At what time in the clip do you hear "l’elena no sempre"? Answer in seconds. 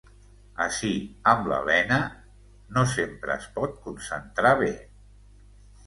1.51-3.37